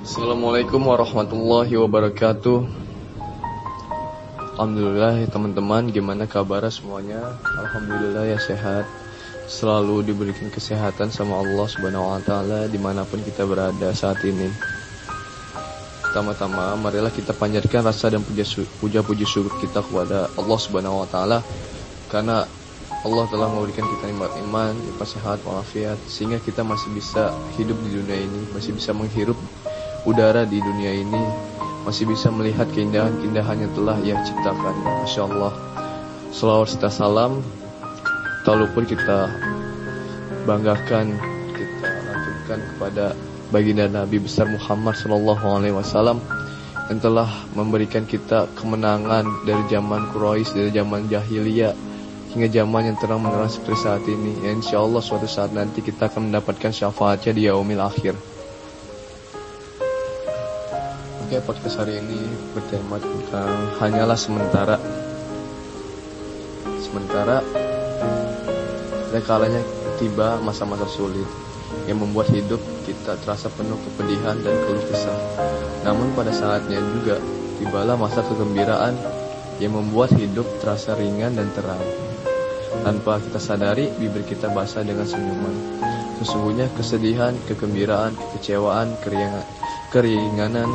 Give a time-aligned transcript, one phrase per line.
[0.00, 2.66] Assalamualaikum warahmatullahi wabarakatuh.
[4.54, 7.38] Alhamdulillah teman-teman gimana kabar semuanya?
[7.42, 8.86] Alhamdulillah ya sehat.
[9.50, 14.46] Selalu diberikan kesehatan sama Allah subhanahu wa ta'ala Di mana pun kita berada saat ini.
[16.06, 21.42] Pertama-tama marilah kita panjatkan rasa dan puja-puji syukur kita kepada Allah subhanahu wa ta'ala.
[22.10, 22.46] Karena
[23.00, 27.96] Allah telah memberikan kita nikmat iman, nikmat sehat, walafiat Sehingga kita masih bisa hidup di
[27.96, 29.40] dunia ini Masih bisa menghirup
[30.04, 31.24] udara di dunia ini
[31.80, 34.74] masih bisa melihat keindahan-keindahan yang telah ia ciptakan.
[34.84, 35.52] Masya Allah.
[36.30, 37.40] Selawat serta salam,
[38.44, 39.32] tak lupa kita
[40.44, 41.16] banggakan,
[41.56, 43.04] kita lanjutkan kepada
[43.50, 46.22] baginda Nabi besar Muhammad Sallallahu Alaihi Wasallam
[46.92, 51.74] yang telah memberikan kita kemenangan dari zaman Quraisy, dari zaman jahiliyah
[52.30, 54.46] hingga zaman yang terang menerang seperti saat ini.
[54.46, 58.14] Ya, insya Allah suatu saat nanti kita akan mendapatkan syafaatnya di yaumil akhir.
[61.26, 62.18] Oke, podcast hari ini
[62.54, 63.50] bertema tentang
[63.82, 64.76] hanyalah sementara.
[66.82, 67.42] Sementara
[69.10, 69.62] ada kalanya
[69.98, 71.26] tiba masa-masa sulit
[71.86, 75.18] yang membuat hidup kita terasa penuh kepedihan dan keluh kesah.
[75.86, 77.18] Namun pada saatnya juga
[77.58, 78.94] tibalah masa kegembiraan
[79.62, 82.09] yang membuat hidup terasa ringan dan terang.
[82.70, 85.54] Tanpa kita sadari, bibir kita basah dengan senyuman.
[86.22, 89.46] Sesungguhnya kesedihan, kegembiraan, kekecewaan, keringanan,
[89.90, 90.70] keringanan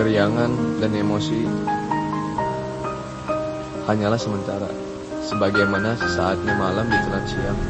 [0.00, 1.44] keriangan dan emosi
[3.84, 4.70] hanyalah sementara,
[5.28, 7.60] sebagaimana sesaatnya malam ditelan siang.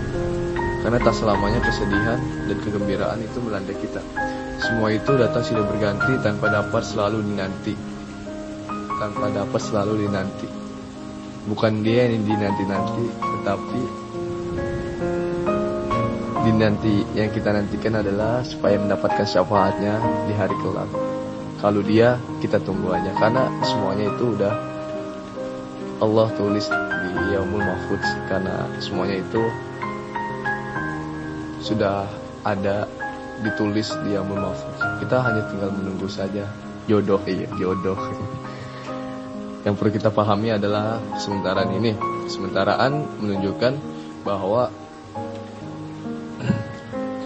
[0.86, 3.98] Karena tak selamanya kesedihan dan kegembiraan itu melanda kita.
[4.62, 7.74] Semua itu datang silih berganti tanpa dapat selalu dinanti.
[9.00, 10.59] Tanpa dapat selalu dinanti.
[11.48, 13.82] Bukan dia yang dinanti-nanti, tetapi
[16.44, 20.88] dinanti yang kita nantikan adalah supaya mendapatkan syafaatnya di hari kelak.
[21.60, 24.54] Kalau dia kita tunggu aja karena semuanya itu udah
[26.00, 29.42] Allah tulis di Yaumul Mahfudz karena semuanya itu
[31.60, 32.08] sudah
[32.48, 32.88] ada
[33.44, 34.80] ditulis di Yaumul Mahfudz.
[35.04, 36.48] Kita hanya tinggal menunggu saja
[36.88, 38.00] jodoh iya jodoh.
[39.60, 41.92] Yang perlu kita pahami adalah sementaraan ini.
[42.32, 43.72] Sementaraan menunjukkan
[44.24, 44.72] bahwa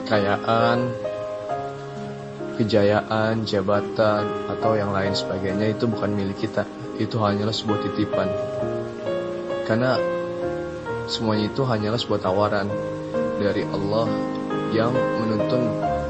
[0.03, 0.79] kekayaan,
[2.59, 6.67] kejayaan, jabatan, atau yang lain sebagainya itu bukan milik kita.
[6.99, 8.29] Itu hanyalah sebuah titipan.
[9.65, 9.99] Karena
[11.07, 12.67] semuanya itu hanyalah sebuah tawaran
[13.39, 14.07] dari Allah
[14.75, 15.63] yang menuntun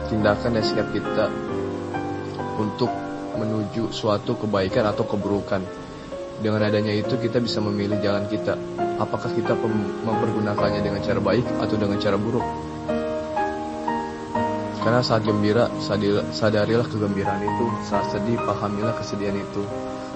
[0.09, 1.29] tindakan dan sikap kita
[2.57, 2.89] untuk
[3.37, 5.84] menuju suatu kebaikan atau keburukan.
[6.43, 8.59] Dengan adanya itu kita bisa memilih jalan kita.
[8.99, 9.55] Apakah kita
[10.07, 12.47] mempergunakannya dengan cara baik atau dengan cara buruk?
[14.85, 15.73] Karena saat gembira,
[16.35, 17.67] sadarilah kegembiraan itu.
[17.89, 19.65] Saat sedih, pahamilah kesedihan itu.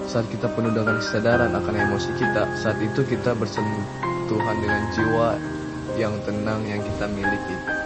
[0.05, 5.27] Saat kita penuh dengan kesadaran akan emosi kita, saat itu kita bersentuhan dengan jiwa
[5.97, 7.78] yang tenang yang kita miliki.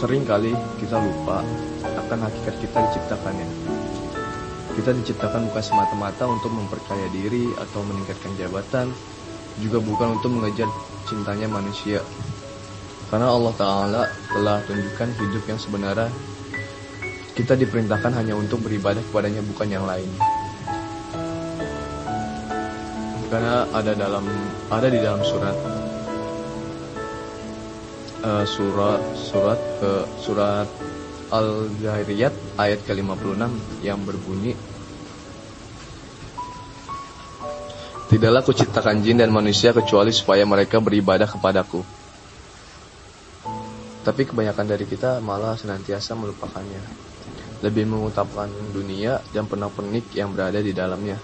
[0.00, 1.44] Sering kali kita lupa
[1.84, 3.48] akan hakikat kita diciptakannya.
[4.72, 8.88] Kita diciptakan bukan semata-mata untuk memperkaya diri atau meningkatkan jabatan,
[9.60, 10.72] juga bukan untuk mengejar
[11.04, 12.00] cintanya manusia.
[13.12, 14.02] Karena Allah Ta'ala
[14.32, 16.08] telah tunjukkan hidup yang sebenarnya
[17.36, 20.08] kita diperintahkan hanya untuk beribadah kepadanya bukan yang lain.
[23.28, 24.24] Karena ada dalam
[24.72, 25.89] ada di dalam surat
[28.24, 30.68] uh, surat surat ke surat
[31.30, 33.42] Al-Zahiriyat ayat ke-56
[33.86, 34.58] yang berbunyi
[38.10, 41.78] Tidaklah kuciptakan jin dan manusia kecuali supaya mereka beribadah kepadaku.
[44.02, 46.82] Tapi kebanyakan dari kita malah senantiasa melupakannya.
[47.62, 51.22] Lebih mengutapkan dunia dan penak-penik yang berada di dalamnya.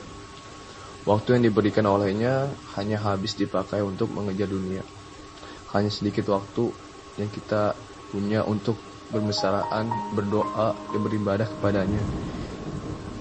[1.02, 4.86] Waktu yang diberikan olehnya hanya habis dipakai untuk mengejar dunia.
[5.74, 6.70] Hanya sedikit waktu
[7.16, 7.76] yang kita
[8.12, 8.76] punya untuk
[9.10, 12.02] bermesraan, berdoa, dan beribadah kepadanya.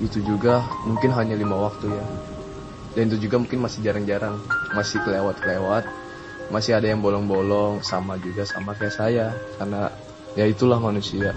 [0.01, 2.05] Itu juga mungkin hanya lima waktu ya.
[2.95, 4.39] Dan itu juga mungkin masih jarang-jarang,
[4.71, 5.83] masih kelewat-kelewat,
[6.47, 9.27] masih ada yang bolong-bolong, sama juga sama kayak saya.
[9.59, 9.91] Karena
[10.35, 11.35] ya itulah manusia.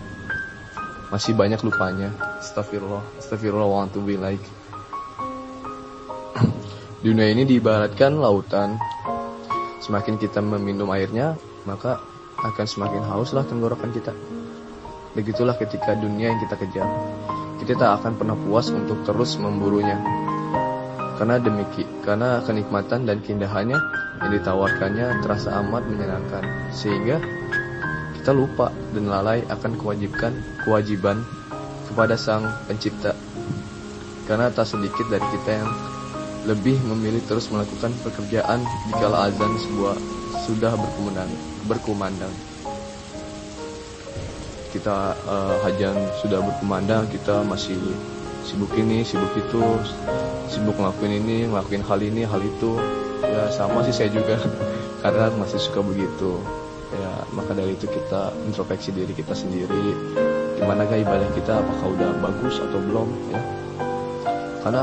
[1.11, 2.15] Masih banyak lupanya.
[2.39, 4.43] Astagfirullah, astagfirullah want to be like.
[6.99, 8.79] Dunia ini diibaratkan lautan.
[9.83, 12.03] Semakin kita meminum airnya, maka
[12.45, 14.15] akan semakin hauslah tenggorokan kita.
[15.19, 16.87] Begitulah ketika dunia yang kita kejar.
[17.59, 19.99] Kita tak akan pernah puas untuk terus memburunya.
[21.19, 23.75] Karena demikian, karena kenikmatan dan keindahannya
[24.23, 26.43] yang ditawarkannya terasa amat menyenangkan
[26.75, 27.19] sehingga
[28.19, 30.35] kita lupa dan lalai akan kewajiban
[30.67, 31.23] kewajiban
[31.91, 33.15] kepada sang pencipta
[34.27, 35.71] karena tak sedikit dari kita yang
[36.45, 39.97] lebih memilih terus melakukan pekerjaan di kala azan sebuah
[40.47, 42.33] sudah berkumandang berkumandang.
[44.73, 47.77] Kita uh, hajan sudah berkumandang kita masih
[48.49, 49.61] sibuk ini sibuk itu
[50.49, 52.81] sibuk ngelakuin ini ngelakuin hal ini hal itu.
[53.21, 54.41] Ya sama sih saya juga
[55.05, 56.41] karena masih suka begitu.
[56.89, 59.93] Ya maka dari itu kita introspeksi diri kita sendiri.
[60.57, 61.61] Gimana gak ibadah kita?
[61.61, 63.09] Apakah udah bagus atau belum?
[63.31, 63.41] Ya.
[64.65, 64.83] Karena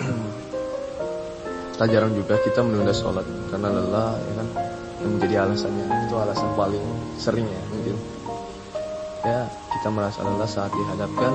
[1.78, 3.22] tak jarang juga kita menunda sholat
[3.54, 4.67] karena lelah ya kan
[5.02, 5.84] yang menjadi alasannya.
[6.06, 6.84] Itu alasan paling
[7.18, 7.96] sering ya mungkin
[9.26, 9.40] ya
[9.74, 11.32] kita merasa lelah saat dihadapkan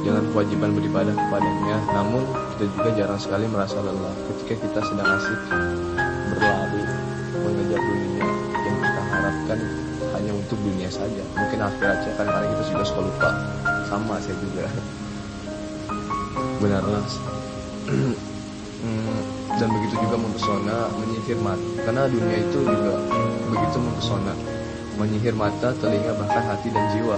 [0.00, 1.76] dengan kewajiban beribadah kepadanya.
[1.92, 2.22] Namun
[2.56, 5.40] kita juga jarang sekali merasa lelah ketika kita sedang asik
[6.32, 6.82] berlari
[7.40, 8.26] mengejar dunia
[8.64, 9.58] yang kita harapkan
[10.16, 11.22] hanya untuk dunia saja.
[11.36, 13.30] Mungkin akhiratnya kadang-kadang kita juga suka lupa.
[13.88, 14.64] Sama saya juga.
[16.60, 17.04] Benarlah
[19.60, 22.92] dan begitu juga mempesona menyihir mata karena dunia itu juga
[23.52, 24.34] begitu mempesona
[25.00, 27.16] menyihir mata, telinga, bahkan hati dan jiwa.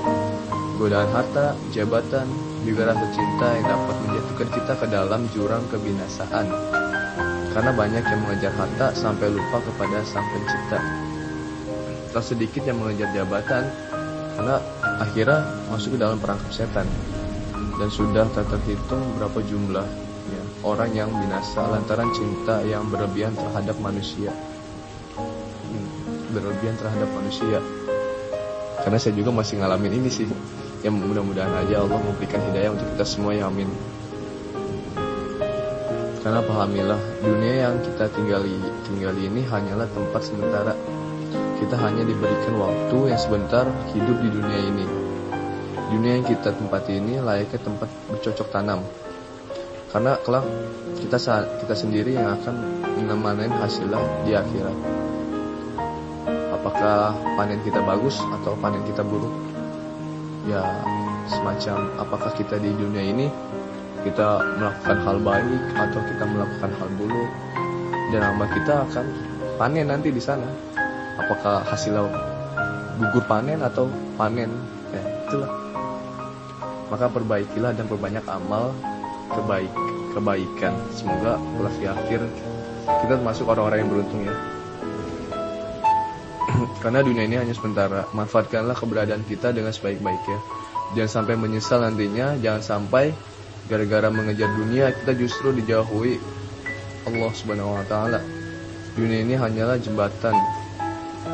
[0.79, 2.31] Godaan harta, jabatan,
[2.63, 6.47] juga rasa cinta yang dapat menjatuhkan kita ke dalam jurang kebinasaan.
[7.53, 10.79] Karena banyak yang mengejar harta sampai lupa kepada sang pencipta.
[12.15, 13.67] Tak sedikit yang mengejar jabatan,
[14.39, 14.57] karena
[15.03, 16.87] akhirnya masuk ke dalam perangkap setan.
[17.83, 19.87] Dan sudah tak terhitung berapa jumlah
[20.63, 24.31] orang yang binasa lantaran cinta yang berlebihan terhadap manusia.
[26.31, 27.59] Berlebihan terhadap manusia.
[28.83, 30.27] Karena saya juga masih ngalamin ini sih
[30.83, 33.71] yang mudah-mudahan aja Allah memberikan hidayah untuk kita semua ya amin.
[36.23, 38.55] Karena pahamilah dunia yang kita tinggali
[38.87, 40.75] tinggali ini hanyalah tempat sementara.
[41.59, 44.87] Kita hanya diberikan waktu yang sebentar hidup di dunia ini.
[45.95, 48.83] Dunia yang kita tempati ini layaknya tempat bercocok tanam
[49.93, 50.49] karena kelak
[51.05, 51.21] kita
[51.61, 52.57] kita sendiri yang akan
[53.05, 54.77] memanen hasilnya di akhirat.
[56.57, 59.31] Apakah panen kita bagus atau panen kita buruk?
[60.49, 60.65] Ya
[61.29, 63.29] semacam apakah kita di dunia ini
[64.03, 67.31] kita melakukan hal baik atau kita melakukan hal buruk?
[68.17, 69.07] Dan amal kita akan
[69.61, 70.49] panen nanti di sana.
[71.21, 72.09] Apakah hasilnya
[72.97, 74.49] gugur panen atau panen?
[74.89, 75.53] Ya itulah.
[76.89, 78.73] Maka perbaikilah dan perbanyak amal
[79.35, 79.73] kebaik
[80.13, 81.41] kebaikan semoga
[81.81, 82.21] di akhir
[82.85, 84.35] kita termasuk orang-orang yang beruntung ya
[86.83, 88.09] karena dunia ini hanya sementara.
[88.13, 90.39] Manfaatkanlah keberadaan kita dengan sebaik-baiknya.
[90.93, 93.15] Jangan sampai menyesal nantinya, jangan sampai
[93.71, 96.19] gara-gara mengejar dunia kita justru dijauhi
[97.09, 98.21] Allah Subhanahu wa taala.
[98.93, 100.37] Dunia ini hanyalah jembatan.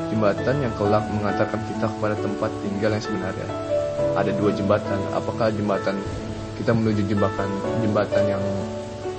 [0.09, 3.49] Jembatan yang kelak mengantarkan kita kepada tempat tinggal yang sebenarnya.
[4.15, 5.01] Ada dua jembatan.
[5.13, 5.99] Apakah jembatan
[6.59, 7.49] kita menuju jembatan
[7.81, 8.45] jembatan yang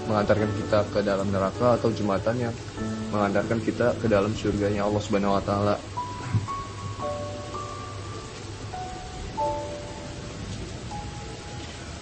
[0.09, 2.55] mengantarkan kita ke dalam neraka atau jembatan yang
[3.13, 5.75] mengantarkan kita ke dalam surganya Allah Subhanahu wa taala.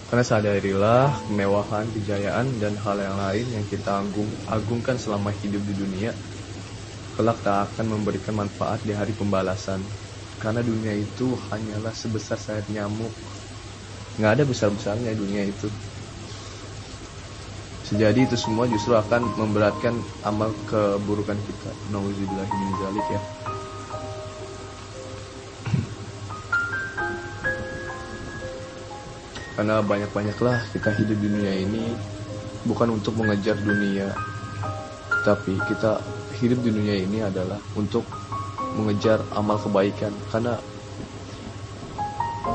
[0.07, 5.75] Karena sadarilah kemewahan, kejayaan, dan hal yang lain yang kita agung, agungkan selama hidup di
[5.75, 6.16] dunia,
[7.20, 9.84] kelak tak akan memberikan manfaat di hari pembalasan.
[10.39, 13.12] Karena dunia itu hanyalah sebesar sayap nyamuk.
[14.17, 15.69] Nggak ada besar-besarnya dunia itu.
[17.88, 19.95] Sejadi itu semua justru akan memberatkan
[20.27, 21.71] amal keburukan kita.
[21.93, 22.74] Nauzubillah min
[23.07, 23.21] ya.
[29.57, 31.81] Karena banyak-banyaklah kita hidup di dunia ini
[32.67, 34.13] bukan untuk mengejar dunia,
[35.25, 35.97] tapi kita
[36.38, 38.05] hidup di dunia ini adalah untuk
[38.77, 40.13] mengejar amal kebaikan.
[40.29, 40.62] Karena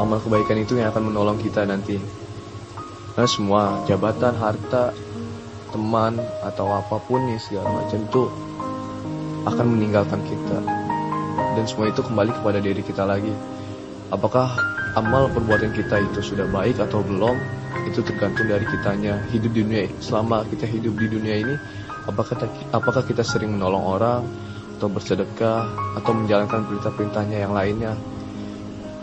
[0.00, 2.00] amal kebaikan itu yang akan menolong kita nanti.
[3.12, 4.96] Karena semua jabatan, harta,
[5.72, 8.24] teman atau apa pun nih segala macam itu
[9.44, 10.58] akan meninggalkan kita.
[11.56, 13.32] Dan semua itu kembali kepada diri kita lagi.
[14.08, 14.52] Apakah
[14.96, 17.36] amal perbuatan kita itu sudah baik atau belum
[17.88, 19.20] itu tergantung dari kitanya.
[19.32, 21.54] Hidup di dunia selama kita hidup di dunia ini
[22.06, 22.34] apakah
[22.74, 24.22] apakah kita sering menolong orang
[24.78, 27.94] atau bersedekah atau menjalankan perintah-perintahnya yang lainnya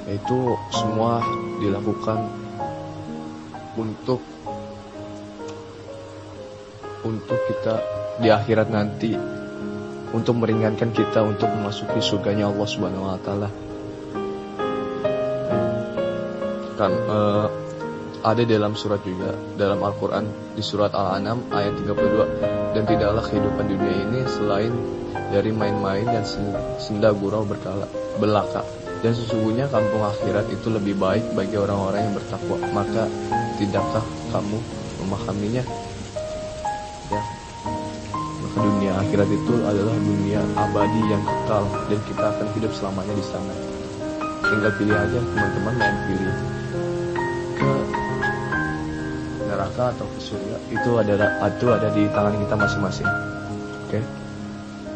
[0.09, 1.21] itu semua
[1.61, 2.19] dilakukan
[3.77, 4.21] untuk
[7.05, 7.75] untuk kita
[8.19, 9.15] di akhirat nanti
[10.09, 13.49] untuk meringankan kita untuk memasuki surganya Allah Subhanahu wa taala.
[16.75, 17.47] Kan uh,
[18.19, 23.95] ada dalam surat juga dalam Al-Qur'an di surat Al-An'am ayat 32 dan tidaklah kehidupan dunia
[24.09, 24.73] ini selain
[25.31, 26.25] dari main-main dan
[26.81, 27.87] senda gurau berkala
[28.19, 28.65] belaka
[28.99, 32.57] dan sesungguhnya kampung akhirat itu lebih baik bagi orang-orang yang bertakwa.
[32.75, 33.07] Maka
[33.55, 34.03] tidakkah
[34.35, 34.59] kamu
[35.03, 35.63] memahaminya?
[37.07, 37.21] Ya.
[38.43, 43.25] Maka dunia akhirat itu adalah dunia abadi yang kekal dan kita akan hidup selamanya di
[43.25, 43.55] sana.
[44.43, 46.35] Tinggal pilih aja teman-teman mau pilih.
[47.55, 47.71] Ke
[49.47, 51.13] neraka atau ke surga itu ada
[51.47, 53.07] itu ada di tangan kita masing-masing.
[53.87, 54.03] Oke?
[54.03, 54.18] okay?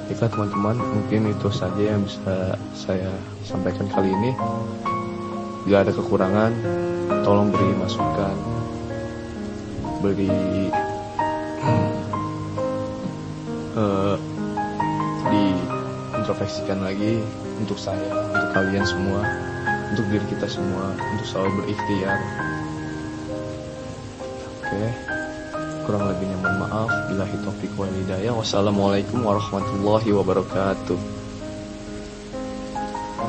[0.04, 3.08] Baiklah teman-teman, mungkin itu saja yang bisa saya
[3.48, 4.36] sampaikan kali ini.
[5.64, 6.52] Jika ada kekurangan,
[7.24, 8.36] tolong beri masukan,
[10.04, 10.68] beri
[13.80, 14.20] uh,
[15.32, 15.44] di
[16.20, 17.24] introspeksikan lagi
[17.64, 19.24] untuk saya, untuk kalian semua,
[19.96, 22.20] untuk diri kita semua, untuk selalu berikhtiar.
[24.60, 24.68] Oke.
[24.68, 25.13] Okay.
[25.84, 26.90] Kurang lebihnya mohon maaf.
[27.12, 28.34] Bila taufiq wal hidayah.
[28.34, 31.13] Wassalamualaikum warahmatullahi wabarakatuh.